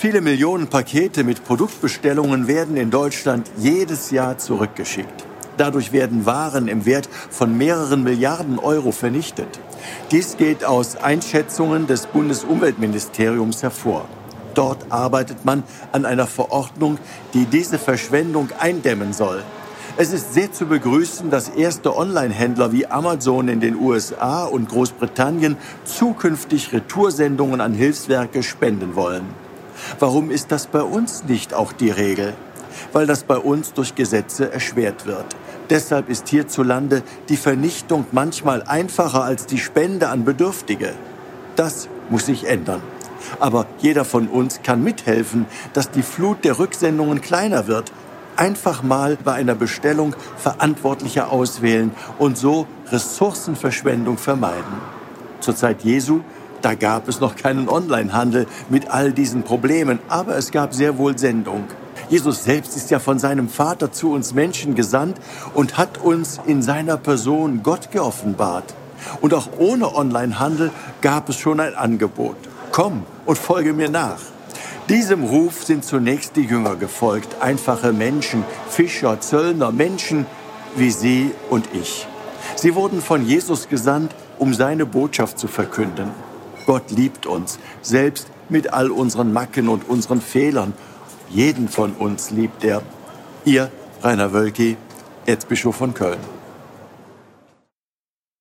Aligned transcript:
Viele 0.00 0.22
Millionen 0.22 0.68
Pakete 0.68 1.24
mit 1.24 1.44
Produktbestellungen 1.44 2.46
werden 2.46 2.78
in 2.78 2.90
Deutschland 2.90 3.50
jedes 3.58 4.10
Jahr 4.10 4.38
zurückgeschickt. 4.38 5.26
Dadurch 5.58 5.92
werden 5.92 6.24
Waren 6.24 6.68
im 6.68 6.86
Wert 6.86 7.06
von 7.28 7.58
mehreren 7.58 8.02
Milliarden 8.02 8.58
Euro 8.58 8.92
vernichtet. 8.92 9.60
Dies 10.10 10.38
geht 10.38 10.64
aus 10.64 10.96
Einschätzungen 10.96 11.86
des 11.86 12.06
Bundesumweltministeriums 12.06 13.62
hervor. 13.62 14.08
Dort 14.54 14.90
arbeitet 14.90 15.44
man 15.44 15.64
an 15.92 16.06
einer 16.06 16.26
Verordnung, 16.26 16.96
die 17.34 17.44
diese 17.44 17.78
Verschwendung 17.78 18.48
eindämmen 18.58 19.12
soll. 19.12 19.42
Es 19.98 20.14
ist 20.14 20.32
sehr 20.32 20.50
zu 20.50 20.64
begrüßen, 20.64 21.28
dass 21.28 21.50
erste 21.50 21.94
Online-Händler 21.94 22.72
wie 22.72 22.86
Amazon 22.86 23.48
in 23.48 23.60
den 23.60 23.76
USA 23.76 24.44
und 24.44 24.70
Großbritannien 24.70 25.58
zukünftig 25.84 26.72
Retoursendungen 26.72 27.60
an 27.60 27.74
Hilfswerke 27.74 28.42
spenden 28.42 28.96
wollen. 28.96 29.26
Warum 29.98 30.30
ist 30.30 30.52
das 30.52 30.66
bei 30.66 30.82
uns 30.82 31.24
nicht 31.24 31.54
auch 31.54 31.72
die 31.72 31.90
Regel? 31.90 32.34
Weil 32.92 33.06
das 33.06 33.24
bei 33.24 33.36
uns 33.36 33.72
durch 33.72 33.94
Gesetze 33.94 34.52
erschwert 34.52 35.06
wird. 35.06 35.26
Deshalb 35.70 36.08
ist 36.08 36.28
hierzulande 36.28 37.02
die 37.28 37.36
Vernichtung 37.36 38.06
manchmal 38.12 38.62
einfacher 38.62 39.24
als 39.24 39.46
die 39.46 39.58
Spende 39.58 40.08
an 40.08 40.24
Bedürftige. 40.24 40.94
Das 41.56 41.88
muss 42.08 42.26
sich 42.26 42.46
ändern. 42.48 42.82
Aber 43.38 43.66
jeder 43.78 44.04
von 44.04 44.28
uns 44.28 44.62
kann 44.62 44.82
mithelfen, 44.82 45.46
dass 45.72 45.90
die 45.90 46.02
Flut 46.02 46.44
der 46.44 46.58
Rücksendungen 46.58 47.20
kleiner 47.20 47.66
wird. 47.66 47.92
Einfach 48.36 48.82
mal 48.82 49.16
bei 49.22 49.34
einer 49.34 49.54
Bestellung 49.54 50.16
Verantwortliche 50.36 51.28
auswählen 51.28 51.92
und 52.18 52.38
so 52.38 52.66
Ressourcenverschwendung 52.90 54.18
vermeiden. 54.18 54.80
Zur 55.40 55.54
Zeit 55.54 55.82
Jesu, 55.82 56.20
da 56.62 56.74
gab 56.74 57.08
es 57.08 57.20
noch 57.20 57.36
keinen 57.36 57.68
Onlinehandel 57.68 58.46
mit 58.68 58.90
all 58.90 59.12
diesen 59.12 59.42
Problemen, 59.42 59.98
aber 60.08 60.36
es 60.36 60.50
gab 60.50 60.74
sehr 60.74 60.98
wohl 60.98 61.18
Sendung. 61.18 61.64
Jesus 62.08 62.44
selbst 62.44 62.76
ist 62.76 62.90
ja 62.90 62.98
von 62.98 63.18
seinem 63.18 63.48
Vater 63.48 63.92
zu 63.92 64.12
uns 64.12 64.34
Menschen 64.34 64.74
gesandt 64.74 65.18
und 65.54 65.78
hat 65.78 65.98
uns 65.98 66.40
in 66.46 66.62
seiner 66.62 66.96
Person 66.96 67.62
Gott 67.62 67.90
geoffenbart. 67.92 68.74
Und 69.20 69.32
auch 69.32 69.48
ohne 69.58 69.94
Onlinehandel 69.94 70.70
gab 71.00 71.28
es 71.28 71.36
schon 71.36 71.60
ein 71.60 71.74
Angebot. 71.74 72.36
Komm 72.72 73.04
und 73.26 73.38
folge 73.38 73.72
mir 73.72 73.88
nach. 73.88 74.18
Diesem 74.88 75.22
Ruf 75.22 75.64
sind 75.64 75.84
zunächst 75.84 76.34
die 76.34 76.42
Jünger 76.42 76.74
gefolgt, 76.74 77.36
einfache 77.40 77.92
Menschen, 77.92 78.44
Fischer, 78.68 79.20
Zöllner, 79.20 79.70
Menschen 79.70 80.26
wie 80.76 80.90
Sie 80.90 81.30
und 81.48 81.68
ich. 81.72 82.08
Sie 82.56 82.74
wurden 82.74 83.00
von 83.00 83.24
Jesus 83.24 83.68
gesandt, 83.68 84.14
um 84.38 84.52
seine 84.52 84.86
Botschaft 84.86 85.38
zu 85.38 85.46
verkünden. 85.46 86.10
Gott 86.66 86.90
liebt 86.90 87.26
uns, 87.26 87.58
selbst 87.82 88.28
mit 88.48 88.72
all 88.72 88.90
unseren 88.90 89.32
Macken 89.32 89.68
und 89.68 89.88
unseren 89.88 90.20
Fehlern. 90.20 90.72
Jeden 91.30 91.68
von 91.68 91.92
uns 91.92 92.30
liebt 92.30 92.64
er. 92.64 92.82
Ihr, 93.44 93.70
Rainer 94.02 94.32
Wölki, 94.32 94.76
Erzbischof 95.26 95.76
von 95.76 95.94
Köln. 95.94 96.18